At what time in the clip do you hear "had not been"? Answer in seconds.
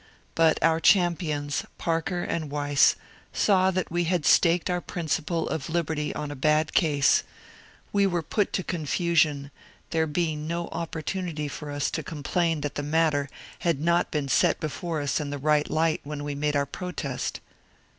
13.59-14.27